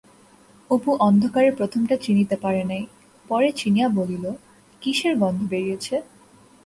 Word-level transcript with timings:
অপু 0.69 0.91
অন্ধকারে 0.99 1.49
প্রথমটা 1.51 1.95
চিনিতে 1.97 2.35
পারে 2.35 2.63
নাই, 2.63 2.83
পরে 3.25 3.47
চিনিয়া 3.51 3.87
বলিল, 3.89 4.25
কিসের 4.81 5.13
গন্ধ 5.17 5.39
বেরিয়েছে। 5.49 5.95